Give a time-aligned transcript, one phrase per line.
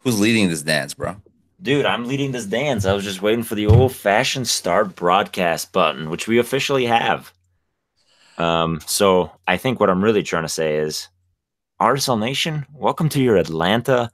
[0.00, 1.16] Who's leading this dance, bro?
[1.60, 2.86] Dude, I'm leading this dance.
[2.86, 7.34] I was just waiting for the old fashioned start broadcast button, which we officially have.
[8.38, 11.08] Um, so I think what I'm really trying to say is
[11.82, 14.10] RSL Nation, welcome to your Atlanta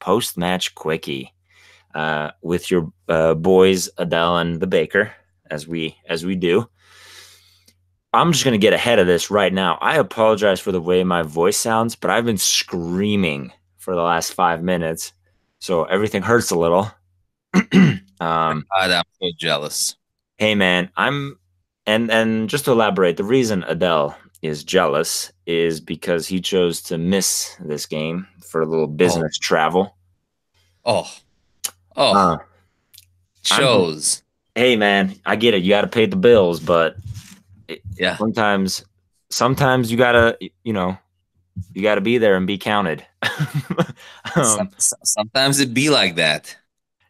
[0.00, 1.32] post match quickie
[1.94, 5.12] uh, with your uh, boys Adele and the Baker,
[5.48, 6.68] as we as we do.
[8.12, 9.78] I'm just gonna get ahead of this right now.
[9.80, 14.32] I apologize for the way my voice sounds, but I've been screaming for the last
[14.32, 15.12] five minutes
[15.58, 16.90] so everything hurts a little.
[17.54, 19.96] um, God, I'm so jealous.
[20.36, 21.38] Hey man, I'm
[21.86, 26.98] and and just to elaborate, the reason Adele is jealous is because he chose to
[26.98, 29.42] miss this game for a little business oh.
[29.42, 29.96] travel.
[30.84, 31.10] Oh,
[31.96, 32.38] oh, uh,
[33.42, 34.22] shows.
[34.54, 35.62] I'm, hey man, I get it.
[35.62, 36.96] You got to pay the bills, but
[37.66, 38.84] it, yeah, sometimes,
[39.30, 40.96] sometimes you gotta, you know,
[41.74, 43.04] you got to be there and be counted.
[44.36, 46.56] um, sometimes it be like that.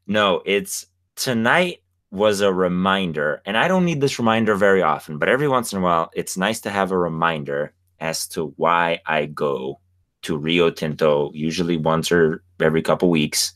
[0.06, 0.87] No, it's
[1.17, 5.72] tonight was a reminder, and I don't need this reminder very often, but every once
[5.72, 9.81] in a while, it's nice to have a reminder as to why I go
[10.22, 13.53] to Rio Tinto, usually once or every couple weeks,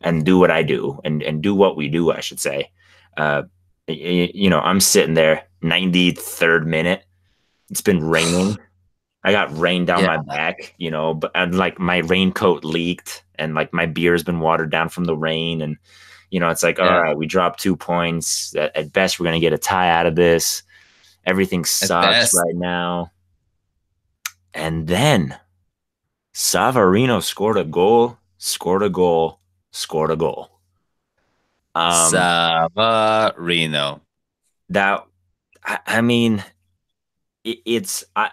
[0.00, 2.70] and do what I do and and do what we do, I should say.
[3.16, 3.42] Uh,
[3.86, 7.04] you know, I'm sitting there, 93rd minute.
[7.70, 8.58] It's been raining.
[9.28, 10.16] I got rain down yeah.
[10.16, 14.40] my back, you know, but and like my raincoat leaked and like my beer's been
[14.40, 15.60] watered down from the rain.
[15.60, 15.76] And,
[16.30, 16.88] you know, it's like, yeah.
[16.88, 18.56] all right, we dropped two points.
[18.56, 20.62] At, at best, we're going to get a tie out of this.
[21.26, 23.12] Everything sucks right now.
[24.54, 25.36] And then
[26.32, 29.40] Savarino scored a goal, scored a goal,
[29.72, 30.48] scored a goal.
[31.74, 34.00] Um, Savarino.
[34.70, 35.04] That,
[35.62, 36.42] I, I mean,
[37.44, 38.30] it, it's, I,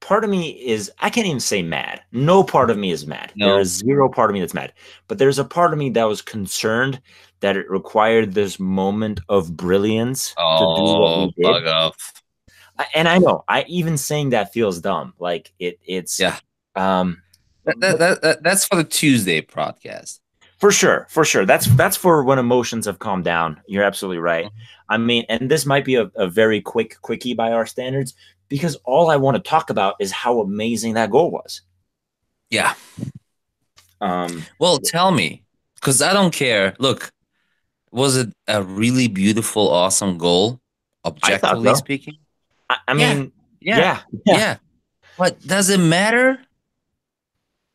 [0.00, 2.02] part of me is I can't even say mad.
[2.12, 3.32] No part of me is mad.
[3.36, 3.46] No.
[3.46, 4.72] There is zero part of me that's mad.
[5.06, 7.00] But there's a part of me that was concerned
[7.40, 11.42] that it required this moment of brilliance oh, to do what we oh, did.
[11.42, 12.22] Bug off.
[12.94, 15.14] And I know, I even saying that feels dumb.
[15.18, 16.38] Like it, it's yeah.
[16.76, 17.22] Um,
[17.64, 20.20] that, that, that, that that's for the Tuesday podcast.
[20.58, 21.44] For sure, for sure.
[21.46, 23.60] That's that's for when emotions have calmed down.
[23.66, 24.46] You're absolutely right.
[24.46, 24.92] Mm-hmm.
[24.92, 28.14] I mean, and this might be a, a very quick quickie by our standards,
[28.48, 31.62] because all I want to talk about is how amazing that goal was.
[32.50, 32.74] Yeah.
[34.00, 35.44] Um, well, tell me,
[35.74, 36.74] because I don't care.
[36.78, 37.12] Look,
[37.90, 40.60] was it a really beautiful, awesome goal,
[41.04, 41.74] objectively so.
[41.74, 42.14] speaking?
[42.70, 43.78] I, I mean, yeah.
[43.78, 44.00] Yeah.
[44.26, 44.36] yeah.
[44.36, 44.56] yeah.
[45.18, 46.38] But does it matter?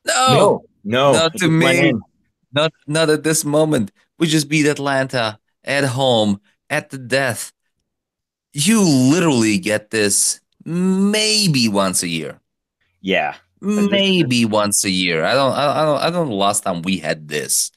[0.06, 0.64] No.
[0.84, 1.12] No.
[1.12, 1.94] no not to me.
[2.54, 3.92] Not, not at this moment.
[4.20, 7.52] We just beat Atlanta at home at the death.
[8.54, 12.40] You literally get this maybe once a year.
[13.02, 15.24] Yeah, maybe once a year.
[15.24, 15.54] I don't.
[15.54, 16.02] I don't.
[16.02, 16.36] I don't know.
[16.36, 17.72] Last time we had this,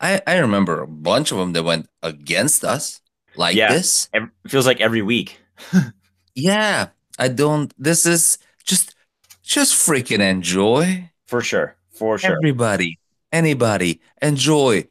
[0.00, 3.00] I I remember a bunch of them that went against us
[3.36, 4.08] like yeah, this.
[4.12, 5.40] It feels like every week.
[6.34, 6.88] yeah,
[7.18, 7.72] I don't.
[7.78, 8.94] This is just
[9.42, 11.76] just freaking enjoy for sure.
[11.90, 12.36] For sure.
[12.36, 12.98] Everybody,
[13.32, 14.86] anybody, enjoy.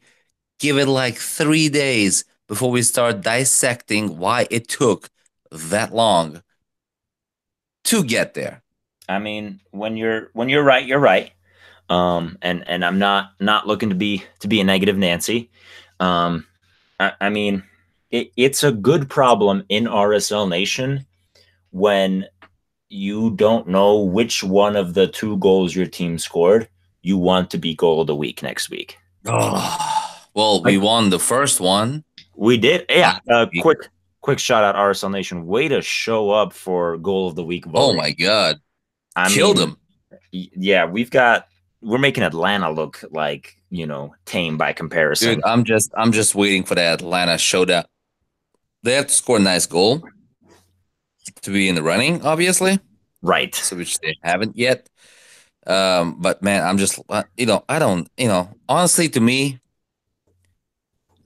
[0.58, 5.08] Give it like three days before we start dissecting why it took
[5.50, 6.42] that long
[7.84, 8.62] to get there.
[9.08, 11.32] I mean, when you're when you're right, you're right.
[11.90, 15.50] Um, and and I'm not not looking to be to be a negative Nancy.
[16.00, 16.46] Um,
[16.98, 17.64] I, I mean,
[18.10, 21.06] it, it's a good problem in RSL Nation
[21.70, 22.26] when
[22.88, 26.68] you don't know which one of the two goals your team scored
[27.02, 28.98] you want to be goal of the week next week.
[29.26, 32.04] Oh, well, like, we won the first one.
[32.34, 32.86] We did.
[32.88, 33.18] Yeah.
[33.28, 33.88] Uh, quick
[34.22, 35.46] quick shout out RSL Nation.
[35.46, 37.66] Way to show up for goal of the week.
[37.66, 37.80] Voting.
[37.80, 38.58] Oh my god,
[39.14, 39.76] I killed mean, him.
[40.30, 41.46] Yeah, we've got
[41.82, 45.34] we're making Atlanta look like you know tame by comparison.
[45.34, 47.84] Dude, I'm just I'm just waiting for that Atlanta showdown.
[48.82, 50.02] They have to score a nice goal
[51.42, 52.80] to be in the running, obviously.
[53.20, 53.54] Right.
[53.54, 54.88] So which they haven't yet.
[55.64, 59.60] Um, but man, I'm just uh, you know I don't you know honestly to me,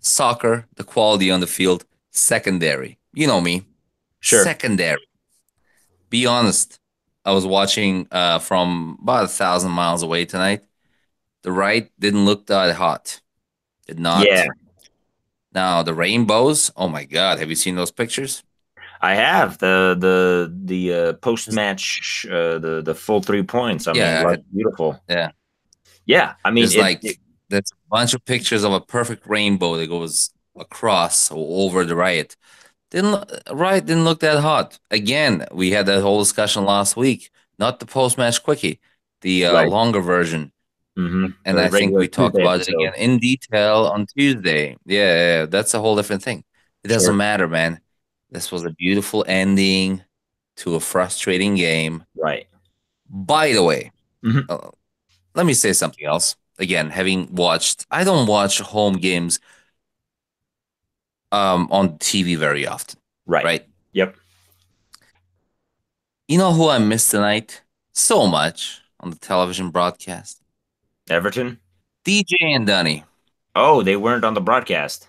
[0.00, 1.84] soccer, the quality on the field
[2.16, 2.98] secondary.
[3.12, 3.66] You know me.
[4.20, 4.42] Sure.
[4.42, 5.06] Secondary.
[6.10, 6.80] Be honest.
[7.24, 10.62] I was watching uh, from about a thousand miles away tonight.
[11.42, 13.20] The right didn't look that hot.
[13.86, 14.26] Did not.
[14.26, 14.46] Yeah.
[15.52, 16.70] Now the rainbows.
[16.76, 17.38] Oh my God!
[17.38, 18.44] Have you seen those pictures?
[19.00, 23.86] I have the the the uh, post match uh, the the full three points.
[23.86, 25.00] I yeah, mean, beautiful.
[25.08, 25.30] Yeah,
[26.04, 26.34] yeah.
[26.44, 27.18] I mean, it's like it,
[27.48, 31.96] there's a bunch of pictures of a perfect rainbow that goes across or over the
[31.96, 32.36] riot.
[32.90, 34.78] Didn't right didn't look that hot.
[34.90, 37.30] Again, we had that whole discussion last week.
[37.58, 38.80] Not the post match quickie,
[39.22, 39.68] the uh, right.
[39.68, 40.52] longer version.
[40.98, 41.26] Mm-hmm.
[41.44, 44.78] and I think we talked about it again in detail on Tuesday.
[44.86, 46.42] Yeah, yeah, that's a whole different thing.
[46.84, 47.14] It doesn't Sure.
[47.14, 47.80] matter, man.
[48.30, 50.02] This was a beautiful ending
[50.56, 52.02] to a frustrating game.
[52.16, 52.46] Right.
[53.10, 53.92] By the way,
[54.24, 54.46] Mhm.
[54.48, 54.70] uh,
[55.34, 56.34] let me say something else.
[56.58, 59.38] Again, having watched, I don't watch home games
[61.32, 63.44] um, on TV very often, Right.
[63.44, 63.66] right?
[63.92, 64.16] Yep.
[66.28, 67.62] You know who I missed tonight
[67.92, 70.42] so much on the television broadcast?
[71.08, 71.58] Everton.
[72.04, 73.04] DJ and Dunny.
[73.54, 75.08] Oh, they weren't on the broadcast.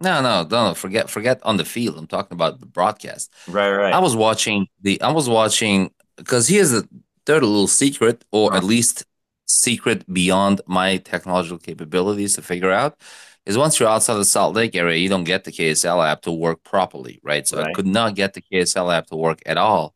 [0.00, 1.96] No, no, no, forget, forget on the field.
[1.98, 3.32] I'm talking about the broadcast.
[3.46, 3.70] Right.
[3.70, 3.94] Right.
[3.94, 6.82] I was watching the I was watching because here's a
[7.26, 8.56] third little secret, or Huh.
[8.56, 9.04] at least
[9.46, 12.98] secret beyond my technological capabilities to figure out
[13.46, 16.32] is once you're outside the Salt Lake area, you don't get the KSL app to
[16.32, 17.46] work properly, right?
[17.46, 19.94] So I could not get the KSL app to work at all.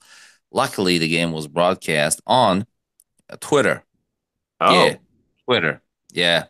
[0.51, 2.67] Luckily, the game was broadcast on
[3.41, 3.85] Twitter.
[4.61, 4.97] oh, Yeah,
[5.45, 5.83] Twitter.
[6.13, 6.45] Yeah,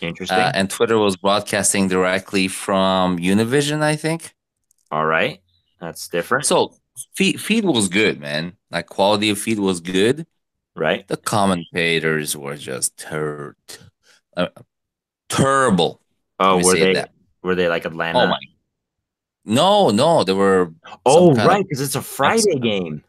[0.00, 0.38] interesting.
[0.38, 4.34] uh, and Twitter was broadcasting directly from Univision, I think.
[4.90, 5.40] All right.
[5.80, 6.46] That's different.
[6.46, 6.74] So
[7.14, 8.56] feed feed was good, man.
[8.70, 10.26] Like quality of feed was good.
[10.76, 11.06] Right.
[11.08, 13.56] The commentators were just tur-
[14.36, 14.48] uh,
[15.28, 16.00] terrible.
[16.38, 17.10] Oh, were they that.
[17.42, 18.20] were they like Atlanta?
[18.20, 18.38] Oh my!
[19.44, 20.72] No, no, they were.
[21.04, 23.02] oh, right, because it's a Friday game.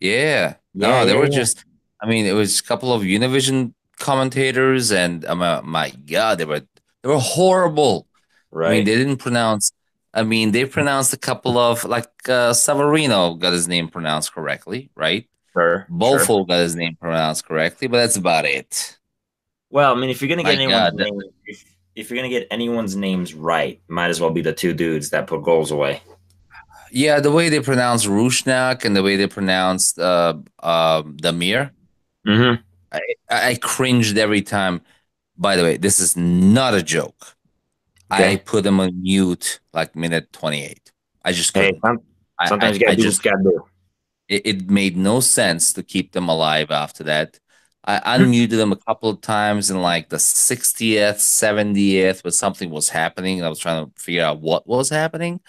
[0.00, 1.30] Yeah, no, Yeah, they were yeah.
[1.30, 1.64] just.
[2.02, 6.44] I mean, it was a couple of Univision commentators, and um, uh, my God, they
[6.46, 6.60] were
[7.02, 8.06] they were horrible.
[8.50, 8.68] Right.
[8.68, 9.70] I mean, they didn't pronounce.
[10.12, 14.90] I mean, they pronounced a couple of like uh, Savarino got his name pronounced correctly,
[14.96, 15.28] right?
[15.52, 15.86] Sure.
[15.86, 15.86] sure.
[15.90, 18.98] Bolfo got his name pronounced correctly, but that's about it.
[19.70, 21.64] Well, I mean, if you're gonna My get anyone's God, name, if,
[21.94, 25.26] if you're gonna get anyone's names right, might as well be the two dudes that
[25.26, 26.02] put goals away.
[26.92, 31.70] Yeah, the way they pronounce Rushnak and the way they pronounced uh, uh, Damir,
[32.26, 32.60] Mm-hmm.
[32.92, 33.00] I,
[33.50, 34.82] I cringed every time.
[35.38, 37.36] By the way, this is not a joke.
[38.10, 40.90] I put them on mute like minute 28.
[41.24, 41.80] I just Hey, couldn't.
[41.82, 42.02] some-
[42.48, 43.64] sometimes I, you gotta I do just gotta do.
[44.30, 47.40] It, it made no sense to keep them alive after that.
[47.84, 48.30] I Hmm.
[48.30, 53.38] unmuted them a couple of times in like the 60th, 70th, but something was happening.
[53.38, 55.40] And I was trying to figure out what was happening.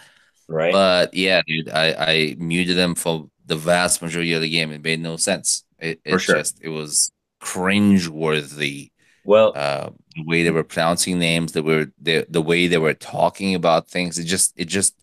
[0.48, 0.80] Right.
[0.80, 4.72] But yeah, dude, I, I muted them for the vast majority of the game.
[4.72, 5.64] It made no sense.
[5.80, 6.46] It, it For sure.
[6.46, 7.12] just it was
[7.42, 8.92] cringe worthy.
[9.24, 12.94] well, Uh, the way they were pronouncing names, the were the the way they were
[12.96, 14.20] talking about things.
[14.20, 14.96] It just it just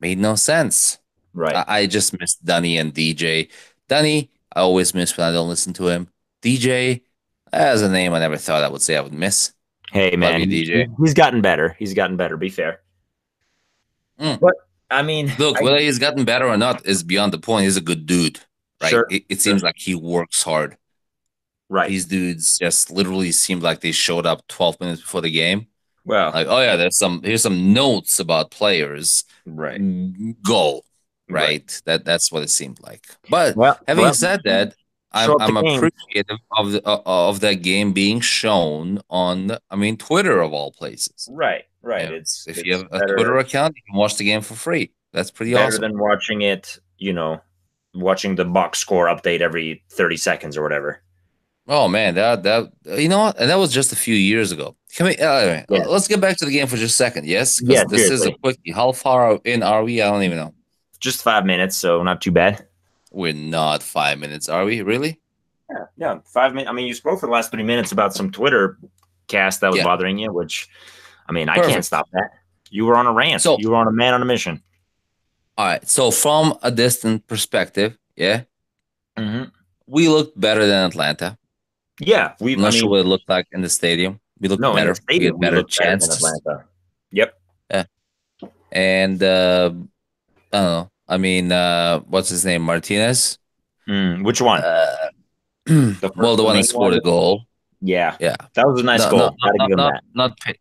[0.00, 0.98] made no sense.
[1.34, 1.54] Right.
[1.56, 3.50] I, I just miss Dunny and DJ.
[3.88, 6.08] Dunny, I always miss when I don't listen to him.
[6.42, 7.02] DJ,
[7.52, 9.52] as a name I never thought I would say I would miss.
[9.92, 10.94] hey, man, you, DJ.
[11.02, 11.76] he's gotten better.
[11.78, 12.36] He's gotten better.
[12.36, 12.80] Be fair.
[14.20, 14.40] Mm.
[14.40, 14.54] But
[14.90, 17.64] I mean, Look, I- whether he's gotten better or not is beyond the point.
[17.64, 18.40] He's a good dude,
[18.82, 18.90] right?
[18.90, 20.76] Sure, It, it seems like he works hard.
[21.68, 21.88] right.
[21.88, 25.66] These dudes just literally seemed like they showed up 12 minutes before the game.
[26.04, 29.24] well, Like, oh yeah, there's some here's some notes about players.
[29.46, 29.80] right.
[30.42, 30.82] Go.
[31.32, 31.82] Right.
[31.84, 33.06] That that's what it seemed like.
[33.30, 34.74] But Well, having well, said that,
[35.12, 40.40] I'm, I'm appreciative of the uh, of that game being shown on I mean Twitter
[40.40, 41.28] of all places.
[41.30, 42.10] right, right.
[42.10, 42.16] Yeah.
[42.16, 44.90] It's If it's you have a Twitter account, you can watch the game for free.
[45.12, 45.82] That's pretty better awesome.
[45.82, 46.78] than watching it.
[46.98, 47.40] You know,
[47.94, 51.02] watching the box score update every thirty seconds or whatever.
[51.68, 53.38] Oh man, that that you know what?
[53.38, 54.76] And that was just a few years ago.
[54.96, 55.16] Can we?
[55.16, 55.84] Uh, Yeah.
[55.86, 57.26] Let's get back to the game for just a second.
[57.26, 58.72] Yes, Yeah, this is a quickie.
[58.72, 60.02] How far in are we?
[60.02, 60.54] I don't even know.
[61.02, 62.64] Just five minutes, so not too bad.
[63.10, 64.82] We're not five minutes, are we?
[64.82, 65.20] Really?
[65.68, 66.70] Yeah, yeah, five minutes.
[66.70, 68.78] I mean, you spoke for the last three minutes about some Twitter
[69.26, 69.84] cast that was Yeah.
[69.84, 70.68] bothering you, which,
[71.28, 72.30] I mean, I can't stop that.
[72.70, 73.42] You were on a rant.
[73.42, 74.62] So- you were on a man on a mission.
[75.58, 75.86] All right.
[75.88, 78.44] So from a distant perspective, yeah,
[79.18, 79.44] Mm-hmm.
[79.86, 81.36] we looked better than Atlanta.
[82.00, 82.54] Yeah, we.
[82.54, 84.20] I'm I not mean, sure what it looked like in the stadium.
[84.40, 84.94] We looked no, better.
[84.94, 86.24] stadium, we had better looked better than chances.
[86.24, 86.64] Atlanta.
[87.10, 87.38] Yep.
[88.72, 89.70] and uh,
[90.52, 90.90] I don't know.
[91.08, 92.62] I mean, uh, what's his name?
[92.62, 93.38] Martinez.
[93.88, 94.62] Mm, which one?
[94.62, 94.96] Uh,
[95.66, 97.44] The well, the one that scored a goal.
[97.80, 98.36] Yeah, Yeah.
[98.54, 99.36] that was a nice No, goal.
[99.44, 100.58] no, not, not, not Pitt.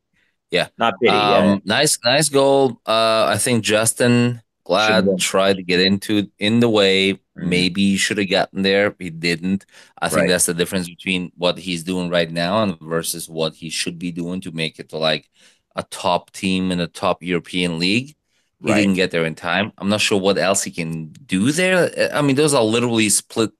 [0.78, 1.10] Not pity.
[1.16, 1.58] Um, yeah.
[1.66, 2.82] nice, nice goal.
[2.86, 7.14] Uh, I think Justin Glad tried to get into in the way.
[7.14, 7.20] Mhm.
[7.36, 8.96] Maybe he should have gotten there.
[9.00, 9.66] He didn't.
[10.02, 10.30] I think Right.
[10.30, 14.12] that's the difference between what he's doing right now and versus what he should be
[14.12, 15.30] doing to make it to like
[15.76, 18.16] a top team in a top European league.
[18.64, 19.72] He didn't get there in time.
[19.78, 22.12] I'm not sure what else he can do there.
[22.14, 23.52] I mean, those are literally split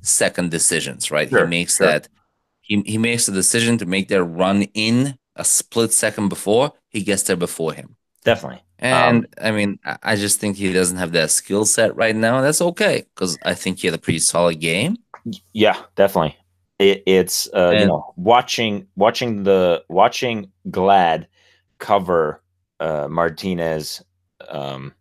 [0.00, 1.28] second decisions, right?
[1.28, 1.86] Sure, he makes sure.
[1.86, 2.08] that
[2.60, 7.02] he, he makes the decision to make that run in a split second before he
[7.02, 7.96] gets there before him.
[8.24, 8.62] Definitely.
[8.78, 12.40] And I mean, I- just think he doesn't have that skill set right now.
[12.40, 14.96] That's okay because I think he had a pretty solid game.
[15.52, 16.36] Yeah, definitely.
[16.78, 21.26] it, it's uh, you know watching watching the watching Glad
[21.78, 22.42] cover
[22.80, 24.02] uh, Martinez
[24.48, 24.94] um,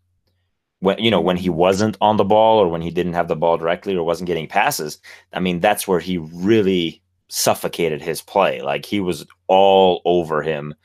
[0.80, 3.36] when you know when he wasn't on the ball or when he didn't have the
[3.36, 5.00] ball directly or wasn't getting passes.
[5.34, 8.62] I mean that's where he really suffocated his play.
[8.62, 10.75] Like he was all over him.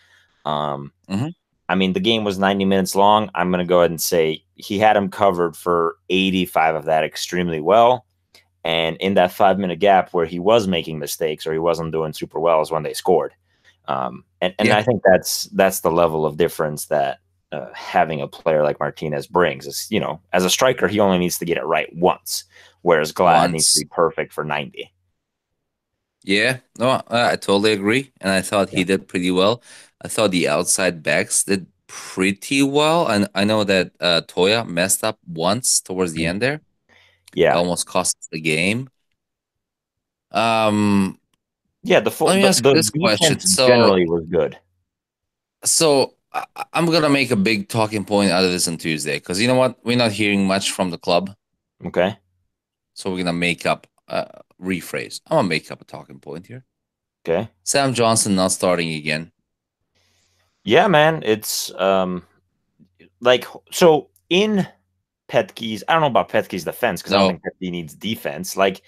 [0.45, 1.33] Um, Mhm.
[1.69, 3.31] I mean the game was 90 minutes long.
[3.35, 7.05] I'm going to go ahead and say he had him covered for 85 of that
[7.05, 8.05] extremely well.
[8.65, 12.13] And in that five minute gap where he was making mistakes or he wasn't doing
[12.13, 13.35] super well is when they scored.
[13.89, 14.79] Um, and and Yeah.
[14.79, 17.19] I think that's that's the level of difference that
[17.53, 19.67] uh, having a player like Martinez brings.
[19.67, 22.45] Is you know, as a striker, he only needs to get it right once,
[22.83, 24.91] whereas Glad needs to be perfect for ninety.
[26.25, 28.13] Yeah, no, I I totally agree.
[28.21, 29.63] And I thought he did pretty well.
[30.05, 33.07] I thought the outside backs did pretty well.
[33.09, 36.29] And I know that uh, Toya messed up once towards the Mhm.
[36.29, 36.61] end there.
[37.35, 38.89] Yeah, Almost cost the game.
[40.31, 41.19] Um,
[41.83, 42.01] yeah.
[42.01, 43.41] The full Let me the, ask the this question.
[43.41, 44.59] So- generally was good.
[45.65, 49.41] so I, I'm gonna make a big talking point out of this on Tuesday because
[49.41, 49.79] you know what?
[49.85, 51.35] We're not hearing much from the club,
[51.87, 52.17] Okay,
[52.95, 54.25] so we're gonna make up uh
[54.61, 55.21] rephrase.
[55.27, 56.65] I'm gonna make up a talking point here.
[57.27, 57.49] okay.
[57.65, 59.33] Sam Johnson not starting again.
[60.65, 61.23] Yeah, man.
[61.25, 62.23] It's um
[63.21, 64.67] like so in
[65.29, 65.83] Petke's.
[65.89, 68.57] I don't know about Petke's defense because I don't think Petke needs defense.
[68.57, 68.83] Like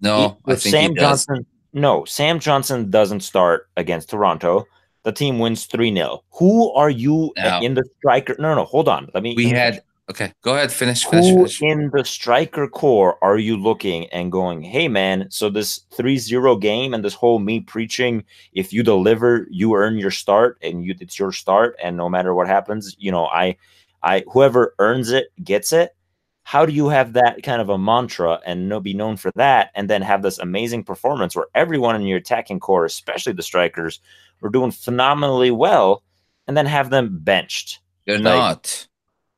[0.00, 1.26] No, if I think Sam he does.
[1.26, 1.46] Johnson.
[1.72, 4.66] No, Sam Johnson doesn't start against Toronto.
[5.02, 6.22] The team wins 3 0.
[6.32, 8.36] Who are you Now- in the striker?
[8.38, 9.08] No, no, hold on.
[9.14, 9.34] Let me.
[9.34, 10.32] We had okay.
[10.42, 11.62] Go ahead, finish, finish, Who finish.
[11.62, 16.56] in the striker core are you looking and going, hey, man, so this 3 0
[16.56, 20.94] game and this whole me preaching, if you deliver, you earn your start and you
[21.00, 21.76] it's your start.
[21.82, 23.56] And no matter what happens, you know, I,
[24.02, 25.94] I, whoever earns it gets it.
[26.42, 29.70] How do you have that kind of a mantra and no, be known for that
[29.76, 34.00] and then have this amazing performance where everyone in your attacking core, especially the strikers,
[34.40, 36.02] were doing phenomenally well
[36.46, 37.80] and then have them benched?
[38.06, 38.86] They're like- not.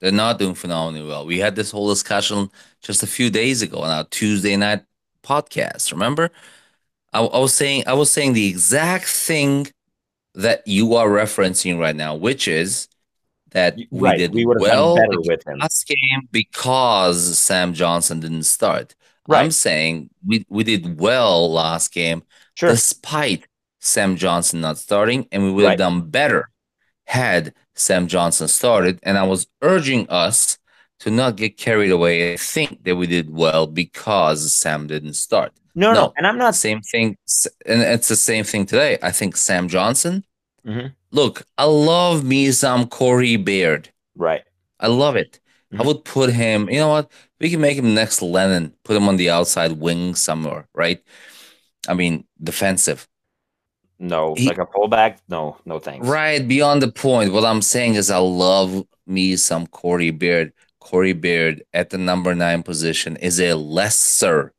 [0.00, 1.24] They're not doing phenomenally well.
[1.24, 2.50] We had this whole discussion
[2.82, 4.82] just a few days ago on our Tuesday night
[5.22, 5.92] podcast.
[5.92, 6.30] Remember,
[7.12, 9.68] I, I was saying I was saying the exact thing
[10.34, 12.88] that you are referencing right now, which is
[13.52, 14.18] that we right.
[14.18, 15.58] did we well better with him.
[15.58, 18.96] last game because Sam Johnson didn't start.
[19.30, 22.70] I'm saying we, we did well last game Sure.
[22.70, 23.46] despite
[23.84, 25.78] Sam Johnson not starting, and we would have Right.
[25.78, 26.48] done better
[27.06, 29.00] had Sam Johnson started.
[29.02, 30.56] And I was urging us
[31.00, 32.32] to not get carried away.
[32.32, 35.52] I think that we did well because Sam didn't start.
[35.74, 36.12] No, no, No.
[36.16, 36.54] and I'm not.
[36.54, 37.16] Same thing,
[37.66, 38.98] and it's the same thing today.
[39.02, 40.24] I think Sam Johnson.
[40.64, 40.92] Mhm.
[41.10, 43.88] Look, I love me some Corey Baird.
[44.14, 44.44] Right.
[44.78, 45.40] I love it.
[45.72, 45.86] I Mhm.
[45.86, 47.10] would put him, you know what?
[47.40, 51.02] We can make him next Lennon, put him on the outside wing somewhere, right?
[51.88, 53.08] I mean, defensive.
[54.02, 55.18] No, He- like a pullback.
[55.28, 56.06] No, no thanks.
[56.06, 57.32] Right, beyond the point.
[57.32, 60.52] What I'm saying is I love me some Corey Baird.
[60.80, 64.52] Corey Baird at the number nine position is a lesser,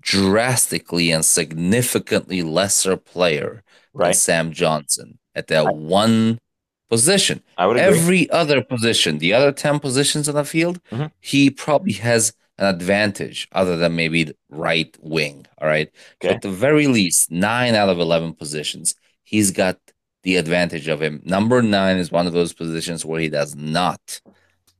[0.00, 3.62] drastically and significantly lesser player
[3.94, 6.40] than Sam Johnson at that I- one
[6.88, 7.42] position.
[7.56, 7.96] I would agree.
[8.00, 11.12] Every other position, the other 10 positions on the field, Mhm.
[11.20, 15.46] he probably has an advantage other than maybe right wing.
[15.58, 15.90] All right.
[16.22, 19.78] So at the very least, nine out of 11 positions, he's got
[20.22, 21.22] the advantage of him.
[21.24, 24.20] Number nine is one of those positions where he does not.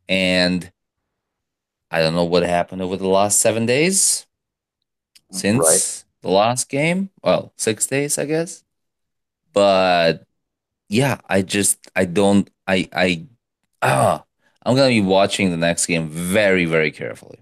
[0.09, 0.71] And
[1.91, 4.27] I don't know what happened over the last seven days
[5.33, 7.11] since the last game.
[7.23, 8.63] Well, six days, I guess.
[9.53, 10.25] But
[10.89, 13.27] yeah, I just I don't I I
[13.83, 14.25] ah
[14.65, 17.41] I'm gonna be watching the next game very, very carefully.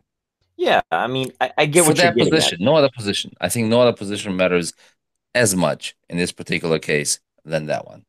[0.59, 2.31] Yeah, I mean, I, I get For what you're that at.
[2.31, 3.33] position, no other position.
[3.41, 4.75] I think no other position matters
[5.35, 8.05] as much in this particular case than that one.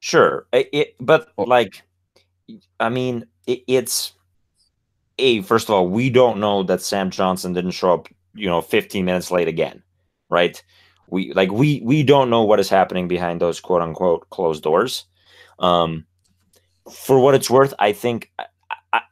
[0.00, 1.82] Sure, I- it, but Well- like,
[2.78, 4.12] I mean, it, it's
[5.18, 8.60] a first of all, we don't know that Sam Johnson didn't show up, you know,
[8.60, 9.82] 15 minutes late again,
[10.28, 10.62] right?
[11.08, 15.06] We like we we don't know what is happening behind those quote unquote closed doors.
[15.58, 16.04] Um,
[16.92, 18.30] for what it's worth, I think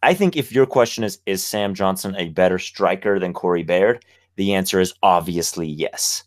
[0.02, 4.04] I, think if your question is is Sam Johnson a better striker than Corey Baird,
[4.36, 6.24] the answer is obviously yes.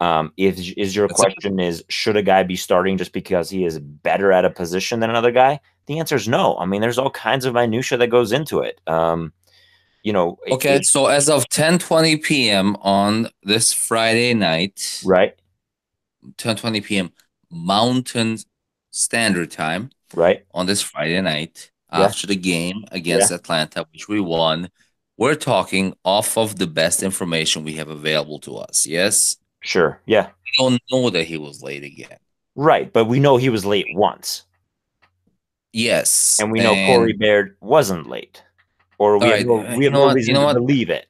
[0.00, 3.64] Um, if is your That's question is should a guy be starting just because he
[3.64, 5.60] is better at a position than another guy?
[5.86, 6.56] The answer is no.
[6.58, 8.80] I mean, there's all kinds of minutia that goes into it.
[8.86, 9.32] Um,
[10.02, 12.76] you know, Okay, it- so as of 10:20 p.m.
[12.80, 15.34] on this Friday night, right,
[16.36, 17.12] 10:20 p.m.
[17.50, 18.38] Mountain
[18.90, 22.06] Standard Time right, on this Friday night Yeah.
[22.06, 24.68] after the game against Atlanta, which we won.
[25.16, 28.86] We're talking off of the best information we have available to us.
[28.86, 29.36] Yes.
[29.60, 30.00] Sure.
[30.06, 30.26] Yeah.
[30.44, 32.18] We don't know that he was late again.
[32.56, 34.44] Right, but we know he was late once,
[35.72, 36.38] Yes.
[36.40, 38.42] and we know Corey Baird wasn't late,
[38.98, 40.88] or we All have no, we have know no what, reason you know to believe
[40.90, 41.06] it.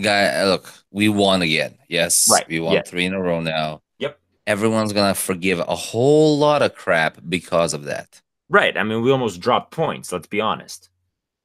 [0.00, 1.76] Guy, look, we won again.
[1.88, 2.28] Yes.
[2.30, 2.82] Right, We won yeah.
[2.82, 3.82] three in a row now.
[3.98, 4.18] Yep.
[4.46, 8.20] Everyone's gonna forgive a whole lot of crap because of that.
[8.48, 8.76] Right.
[8.76, 10.12] I mean, we almost dropped points.
[10.12, 10.88] Let's be honest.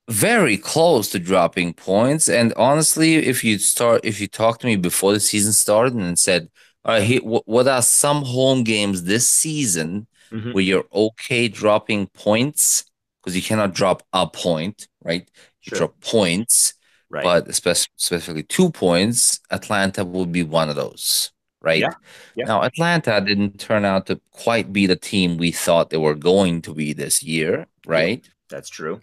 [0.10, 2.28] very close to dropping points.
[2.28, 6.20] And honestly, if you start, if you talked to me before the season started and
[6.20, 6.50] said,
[6.84, 10.54] "All right, what are some home games this season Mhm.
[10.54, 12.84] where you're okay dropping points
[13.22, 15.30] because you cannot drop a point, right?
[15.64, 15.78] You Sure.
[15.78, 16.74] drop points,
[17.10, 17.24] Right.
[17.24, 19.40] but spec- specifically two points.
[19.50, 21.82] Atlanta would be one of those, right?
[21.82, 21.94] Yeah,
[22.36, 22.46] yeah.
[22.46, 26.62] Now, Atlanta didn't turn out to quite be the team we thought they were going
[26.64, 28.28] to be this year, right?
[28.50, 29.02] That's true.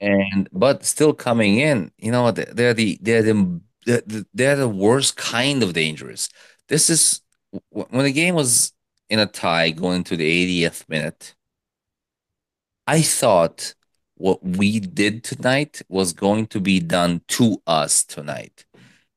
[0.00, 4.68] and but still coming in you know they- they're the they're the they're- they're the
[4.68, 6.28] worst kind of dangerous
[6.68, 7.22] this is
[7.70, 8.72] when the game was
[9.08, 11.34] in a tie going to the 80th minute
[12.86, 13.74] i thought
[14.16, 18.64] what we did tonight was going to be done to us tonight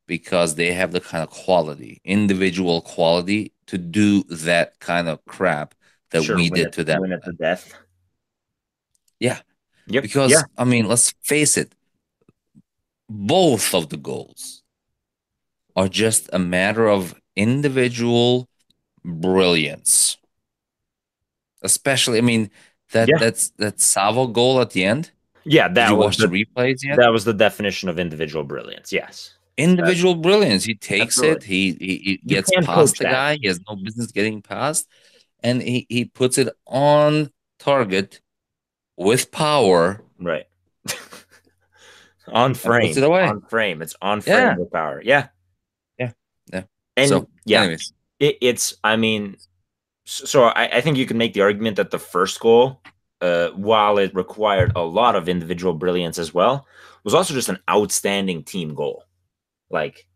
[0.10, 5.76] because they have the kind of quality individual quality to do that kind of crap
[6.10, 7.74] that Sure, we did it- to them Win at the death.
[9.20, 9.40] Yeah.
[9.88, 10.04] Yep.
[10.04, 10.42] Because yeah.
[10.58, 11.74] I mean, let's face it,
[13.08, 14.64] both of the goals
[15.76, 18.50] are just a matter of individual
[19.06, 20.18] brilliance.
[21.62, 22.50] Especially, I mean,
[22.92, 23.18] that Yeah.
[23.20, 25.12] that's that Savo goal at the end.
[25.46, 26.98] Yeah, that you was the, the replays yet?
[26.98, 28.92] that was the definition of individual brilliance.
[28.92, 29.36] Yes.
[29.60, 30.64] Individual brilliance.
[30.64, 31.44] He takes it.
[31.44, 33.12] He he, he gets past the that.
[33.12, 33.38] guy.
[33.42, 34.88] He has no business getting past,
[35.44, 38.22] and he he puts it on target
[38.98, 40.02] with power.
[40.20, 40.46] Right.
[42.28, 42.98] on frame.
[42.98, 43.28] it away.
[43.28, 43.82] On frame.
[43.82, 44.56] It's on frame Yeah.
[44.58, 45.02] with power.
[45.04, 45.28] Yeah.
[45.98, 46.12] Yeah.
[46.52, 46.64] Yeah.
[46.98, 49.38] And so, yeah, anyways, it, it's i mean
[50.06, 52.82] so I, I think you can make the argument that the first goal
[53.22, 56.66] uh, while it required a lot of individual brilliance as well
[57.04, 59.04] was also just an outstanding team goal
[59.70, 60.08] like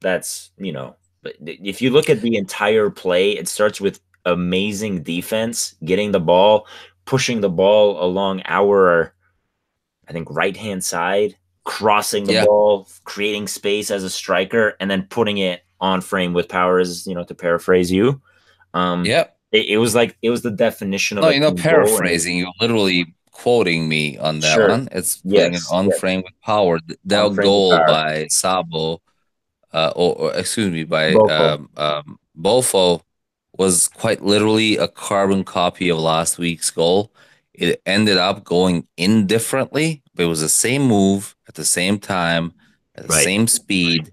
[0.00, 5.74] that's you know if you look at the entire play it starts with amazing defense
[5.84, 6.66] getting the ball
[7.04, 9.14] pushing the ball along our
[10.08, 12.44] i think right hand side crossing the Yeah.
[12.46, 17.14] ball creating space as a striker and then putting it on frame with powers, you
[17.14, 18.20] know to paraphrase you
[18.74, 19.36] um yep.
[19.52, 22.36] it, it was like it was the definition of No, you're not and paraphrasing.
[22.36, 24.68] You're literally quoting me on that Sure.
[24.68, 24.88] one.
[24.92, 26.00] It's putting Yes, it on yes.
[26.00, 26.78] frame with power.
[27.04, 27.86] That goal power.
[27.86, 29.00] by Sabo,
[29.72, 31.54] uh, or, or excuse me, by Bofo.
[31.54, 33.02] um, um, Bofo
[33.58, 37.12] was quite literally a carbon copy of last week's goal.
[37.52, 42.52] It ended up going indifferently, but it was the same move at the same time,
[42.94, 43.24] at the Right.
[43.24, 44.12] same speed.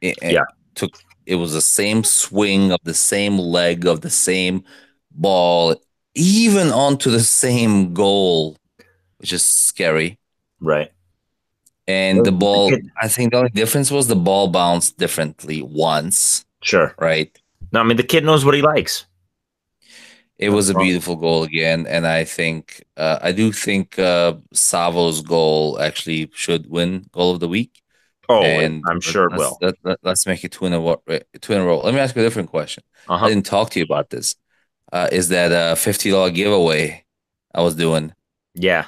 [0.00, 0.44] It, it Yeah.
[0.74, 0.92] took
[1.26, 4.64] it was the same swing of the same leg of the same
[5.10, 5.76] ball,
[6.14, 8.56] even onto the same goal,
[9.18, 10.18] which is scary.
[10.60, 10.90] right
[11.86, 15.62] And the the ball, kid- I think the only difference was the ball bounced differently
[15.62, 17.30] once, sure right?
[17.72, 19.06] no i mean the kid knows what he likes
[20.38, 20.84] It was a wrong.
[20.84, 26.68] beautiful goal again, and I think uh, I do think uh, Savo's goal actually should
[26.68, 27.80] win goal of the week.
[28.28, 30.80] oh and i'm sure it let's, will Let, let, us make it two in a
[30.80, 31.02] wo-
[31.42, 31.80] two in a row.
[31.80, 32.82] Let me ask you a different question.
[33.08, 33.28] I uh-huh.
[33.28, 34.36] didn't talk to you about this.
[34.92, 37.04] Uh, is that a fifty dollar giveaway
[37.54, 38.12] I was doing?
[38.54, 38.86] yeah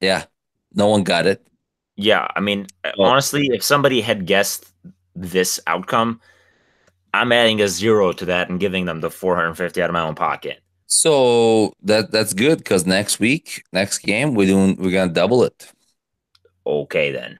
[0.00, 0.24] Yeah,
[0.74, 1.46] no one got it.
[1.96, 4.66] yeah i mean Well- honestly if somebody had guessed
[5.14, 6.20] this outcome
[7.14, 10.14] i'm adding a zero to that and giving them the 450 out of my own
[10.14, 15.42] pocket So that that's good because next week, next game, we're doing we're gonna double
[15.44, 15.72] it.
[16.66, 17.38] okay then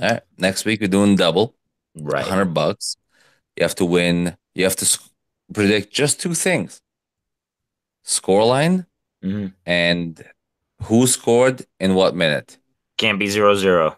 [0.00, 1.54] All right, next week we're doing double,
[1.96, 2.96] right hundred bucks.
[3.56, 4.36] You have to win.
[4.54, 4.98] You have to
[5.52, 6.80] predict just two things:
[8.04, 8.86] scoreline
[9.24, 9.52] Mhm.
[9.66, 10.24] and
[10.82, 12.58] who scored in what minute.
[12.96, 13.96] can't be zero zero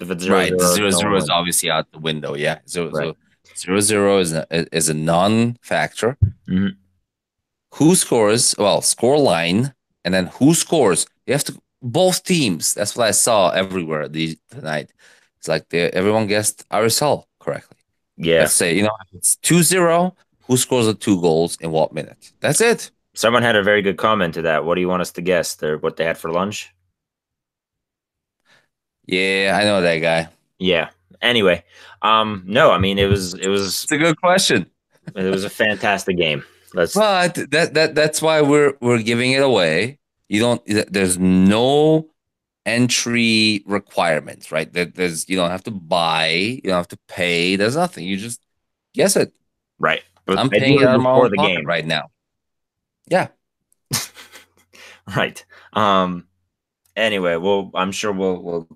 [0.00, 2.34] if it's zero right, zero, zero zero is obviously out the window.
[2.34, 3.04] Yeah, zero Right.
[3.04, 3.16] zero
[3.56, 4.46] zero zero is a,
[4.76, 6.16] is a non-factor.
[6.48, 6.76] Mhm.
[7.74, 8.54] Who scores?
[8.58, 11.06] Well, score line, and then who scores?
[11.26, 12.74] You have to both teams.
[12.74, 14.90] That's what I saw everywhere the, tonight.
[15.38, 17.76] It's like they, everyone guessed RSL correctly.
[18.16, 20.14] yeah Let's say you know it's 2-0,
[20.50, 22.32] Who scores the two goals in what minute?
[22.40, 22.90] That's it.
[23.14, 24.64] Someone had a very good comment to that.
[24.64, 25.54] What do you want us to guess?
[25.54, 26.74] They're, what they had for lunch?
[29.06, 30.28] Yeah, I know that guy.
[30.58, 30.90] Yeah.
[31.22, 31.62] Anyway,
[32.02, 34.68] um, no, I mean it was it was It's a good question.
[35.14, 36.42] it was a fantastic game.
[36.74, 40.00] Let's But that that that's why we're we're giving it away.
[40.28, 40.62] You don't.
[40.66, 42.08] There's no
[42.66, 44.72] entry requirements, right?
[44.72, 47.54] That there's you don't have to buy, you don't have to pay.
[47.54, 48.04] There's nothing.
[48.04, 48.40] You just
[48.94, 49.32] guess it.
[49.78, 50.02] Right.
[50.30, 51.66] But I'm paying it out of my own pocket game.
[51.66, 52.12] right now.
[53.08, 53.28] Yeah.
[55.16, 55.44] right.
[55.72, 56.28] Um.
[56.94, 58.68] Anyway, well, I'm sure we'll we'll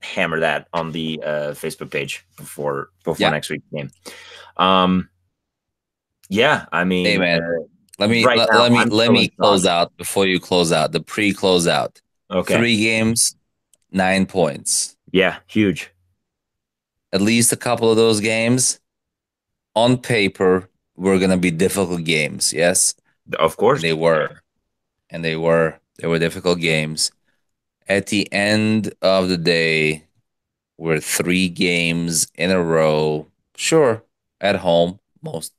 [0.00, 3.30] hammer that on the uh, Facebook page before before yeah.
[3.30, 3.90] next week's game.
[4.56, 5.08] Um.
[6.28, 7.64] Yeah, I mean, hey man, uh,
[7.98, 10.70] let me right let, now, let me I'm let me close out before you close
[10.70, 12.00] out the pre-close out.
[12.30, 13.34] Okay, three games,
[13.90, 14.96] nine points.
[15.10, 15.90] Yeah, huge.
[17.12, 18.78] At least a couple of those games,
[19.74, 22.52] on paper, were gonna be difficult games.
[22.52, 22.94] Yes,
[23.38, 24.40] of course and they were,
[25.10, 27.10] and they were they were difficult games.
[27.88, 30.04] At the end of the day,
[30.76, 33.26] we're three games in a row.
[33.56, 34.02] Sure,
[34.40, 35.52] at home, most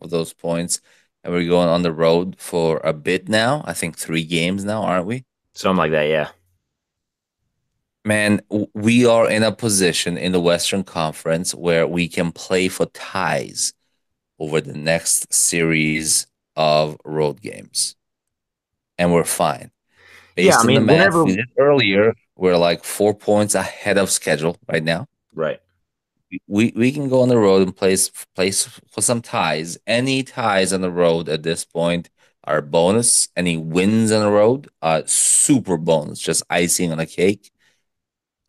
[0.00, 0.80] of those points.
[1.22, 3.62] And we're going on the road for a bit now.
[3.66, 5.24] I think three games now, aren't we?
[5.54, 6.28] Something like that, yeah.
[8.04, 8.40] Man,
[8.72, 13.74] we are in a position in the Western Conference where we can play for ties
[14.40, 16.26] over the next series
[16.56, 17.94] of road games.
[18.98, 19.70] And we're fine.
[20.34, 24.10] Based yeah, I mean, the math we did earlier, we're like four points ahead of
[24.10, 25.06] schedule right now.
[25.32, 25.60] Right
[26.46, 29.78] we we can go on the road and place place for some ties.
[29.86, 32.10] Any ties on the road at this point
[32.44, 33.28] are bonus.
[33.36, 37.50] Any wins on the road are super bonus, just icing on a cake.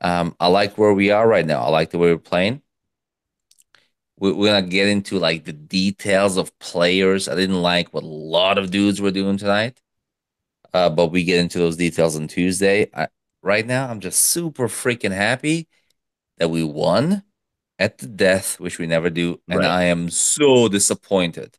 [0.01, 1.62] Um, I like where we are right now.
[1.62, 2.62] I like the way we're playing.
[4.21, 7.27] We, we're gonna get into like the details of players.
[7.27, 9.81] I didn't like what a lot of dudes were doing tonight,
[10.73, 12.88] uh, but we get into those details on Tuesday.
[12.93, 13.07] I,
[13.41, 15.67] right now, I'm just super freaking happy
[16.38, 17.23] that we won
[17.79, 19.67] at the death, which we never do, and right.
[19.67, 21.57] I am so disappointed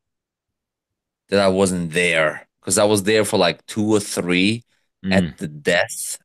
[1.31, 4.63] that I wasn't there because I was there for like two or three
[5.05, 5.13] mm.
[5.13, 6.19] at the death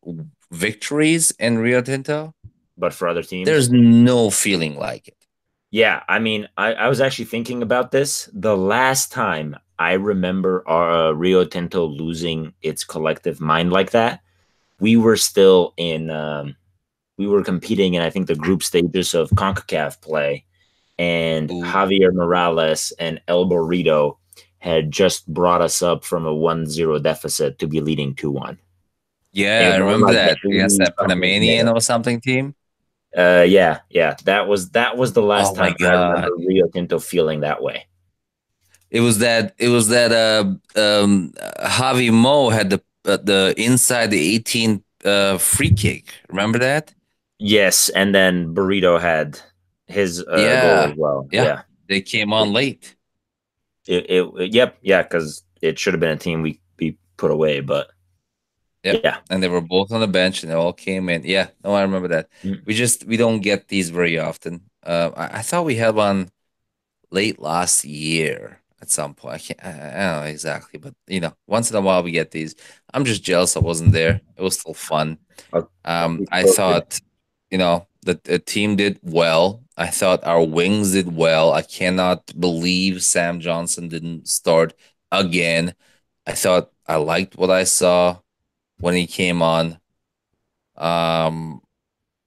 [0.52, 2.36] victories in Rio Tinto.
[2.78, 5.17] But for other teams, there's no feeling like it.
[5.72, 8.30] Yeah, I mean, I, I was actually thinking about this.
[8.34, 14.22] The last time I remember our uh, Rio Tinto losing its collective mind like that,
[14.80, 16.56] we were still in um,
[17.18, 20.46] we were competing in I think the group stages of CONCACAF play,
[20.98, 21.64] and Ooh.
[21.64, 24.18] Javier Morales and El Burrito
[24.60, 28.58] had just brought us up from a 1-0 deficit to be leading 2-1.
[29.32, 32.56] Yeah, and I remember like that against that Panamanian or something team.
[33.18, 37.00] Uh, yeah, yeah, that was that was the last oh time I remember Rio Tinto
[37.00, 37.88] feeling that way.
[38.92, 40.44] It was that it was that uh
[40.80, 46.14] um Javi Mo had the uh, the inside the 18 uh free kick.
[46.30, 46.94] Remember that?
[47.40, 49.40] Yes, and then Burrito had
[49.88, 50.62] his uh, yeah.
[50.62, 51.28] goal as well.
[51.32, 51.44] Yeah.
[51.44, 51.62] yeah.
[51.88, 52.96] they came on late.
[53.88, 57.32] It, it, it yep, yeah, because it should have been a team we we put
[57.32, 57.90] away, but
[58.94, 59.02] yep.
[59.04, 61.24] yeah, and they were both on the bench and they all came in.
[61.24, 62.30] Yeah, no, I remember that.
[62.44, 62.66] Mm.
[62.66, 64.62] We just we don't get these very often.
[64.84, 66.30] Uh, I, I, thought we had one
[67.12, 69.36] late last year at some point.
[69.36, 72.12] I can't, I, I don't know exactly, but you know, once in a while we
[72.12, 72.56] get these.
[72.94, 74.22] I'm just jealous I wasn't there.
[74.38, 75.18] It was still fun.
[75.84, 77.00] Um, I thought
[77.52, 79.64] you know, the, the team did well.
[79.78, 81.54] I thought our wings did well.
[81.54, 84.74] I cannot believe Sam Johnson didn't start
[85.12, 85.76] again.
[86.26, 88.20] I thought I liked what I saw
[88.80, 89.80] when he came on.
[90.76, 91.62] Um,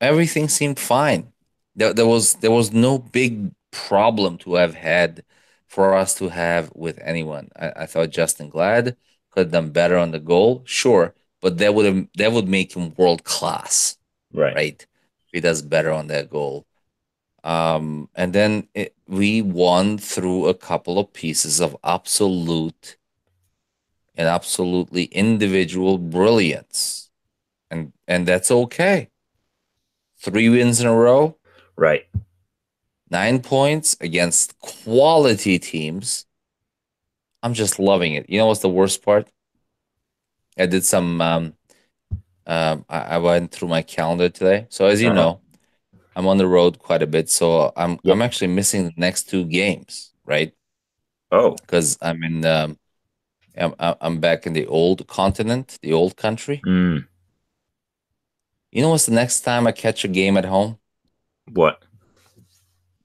[0.01, 1.33] everything seemed fine.
[1.77, 5.25] There, there was there was no big problem to have had
[5.69, 7.51] for us to have with anyone.
[7.57, 8.97] I, I thought Justin Glad
[9.31, 12.75] could have done better on the goal, sure, but that would have that would make
[12.75, 13.97] him world class,
[14.33, 14.55] right?
[14.55, 14.87] Right
[15.33, 16.67] he does better on that goal.
[17.45, 22.97] Um, and then it, we won through a couple of pieces of absolute
[24.21, 27.09] and absolutely individual brilliance.
[27.71, 29.09] And and that's okay.
[30.19, 31.39] Three wins in a row.
[31.75, 32.07] Right.
[33.11, 36.27] Nine points against quality teams.
[37.43, 38.29] I'm just loving it.
[38.29, 39.27] You know what's the worst part?
[40.59, 41.55] I did some um,
[42.47, 44.67] um, I, I, went through my calendar today.
[44.69, 45.17] So as you uh-huh.
[45.17, 45.41] know,
[46.15, 47.31] I'm on the road quite a bit.
[47.31, 50.53] So I'm I'm actually missing the next two games, right?
[51.31, 52.77] Oh, because I'm in um,
[53.57, 56.61] I'm I'm back in the old continent, the old country.
[56.67, 57.07] Mm.
[58.71, 60.79] You know what's the next time I catch a game at home?
[61.53, 61.83] What?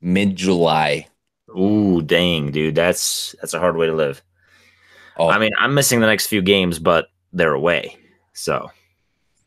[0.02, 1.08] Mid July.
[1.50, 4.22] Ooh, dang, dude, that's that's a hard way to live.
[5.18, 5.30] Oh.
[5.30, 7.98] I mean, I'm missing the next few games, but they're away.
[8.34, 8.70] So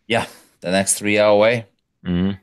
[0.07, 0.27] yeah,
[0.61, 1.67] the next three hour away.
[2.05, 2.39] Mm-hmm.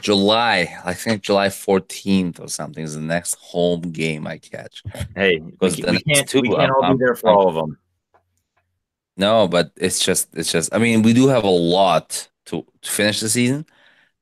[0.00, 4.82] July, I think July 14th or something is the next home game I catch.
[5.14, 7.78] Hey, because we, we can't, two, we can't all be there for all of them.
[9.16, 12.90] No, but it's just it's just I mean, we do have a lot to, to
[12.90, 13.66] finish the season.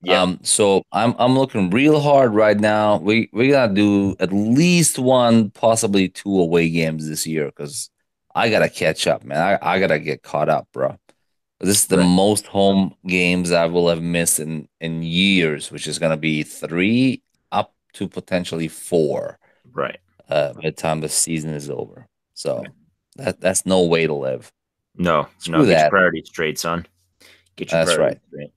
[0.02, 0.22] Yeah.
[0.22, 2.98] Um, so I'm I'm looking real hard right now.
[2.98, 7.90] We we gotta do at least one, possibly two away games this year because
[8.34, 9.58] I gotta catch up, man.
[9.62, 10.98] I, I gotta get caught up, bro.
[11.60, 12.04] This is the Right.
[12.04, 17.22] most home games I will have missed in in years, which is gonna be three
[17.52, 19.38] up to potentially four
[19.72, 20.00] Right.
[20.28, 22.08] uh, by the time the season is over.
[22.34, 22.74] So
[23.16, 24.52] that that's no way to live.
[24.96, 25.90] No, Screw no, get your that.
[25.90, 26.86] priorities straight, son.
[27.56, 28.18] Get your That's right.
[28.28, 28.52] straight.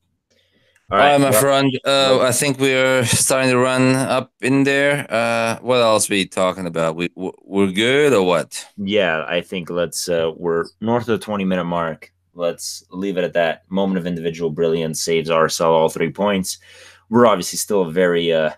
[0.92, 1.72] All All right, my well, friend.
[1.86, 5.06] Uh, I think we're starting to run up in there.
[5.12, 6.96] Uh, what else we talking about?
[6.96, 8.66] We we're good or what?
[8.78, 12.12] Yeah, I think let's uh we're north of the 20 minute mark.
[12.40, 13.70] Let's leave it at that.
[13.70, 16.58] Moment of individual brilliance saves RSL all three points.
[17.10, 18.52] We're obviously still very uh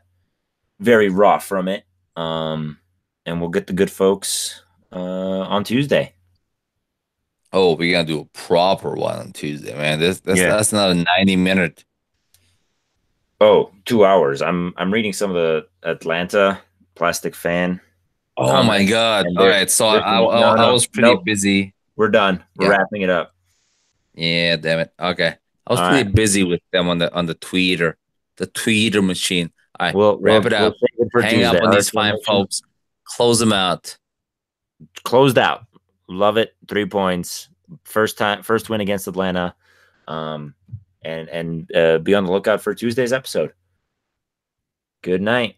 [0.80, 1.84] very raw from it.
[2.15, 2.78] Um
[3.26, 5.00] and we'll get the good folks uh
[5.50, 6.13] on Tuesday.
[7.54, 10.00] Oh, we're gonna do a proper one on Tuesday, man.
[10.00, 10.50] This that's Yeah.
[10.50, 11.84] that's not a ninety minute.
[13.39, 14.41] Oh, two hours.
[14.41, 16.62] I'm I'm reading some of the Atlanta
[16.96, 17.82] plastic fan.
[18.38, 19.26] Oh Um, my god!
[19.38, 21.26] All right, so I, I, no, I, I was pretty nope.
[21.26, 21.74] busy.
[21.96, 22.44] We're done.
[22.56, 22.78] We're Yeah.
[22.78, 23.34] wrapping it up.
[24.13, 24.93] Yeah, damn it.
[25.00, 25.36] Okay,
[25.67, 26.15] I was All pretty right.
[26.15, 27.93] busy with them on the on the tweeter,
[28.38, 29.52] the tweeter machine.
[29.80, 30.76] All right, We'll wrap we'll- it we'll up.
[31.12, 32.62] for Hang up on these fine folks.
[33.06, 33.97] Close them out.
[35.04, 35.65] closed out.
[36.08, 36.56] Love it.
[36.67, 37.50] Three points.
[37.86, 39.56] First time, first win against Atlanta.
[40.08, 40.56] Um,
[41.04, 43.54] and and uh, be on the lookout for Tuesday's episode.
[45.04, 45.56] Good night.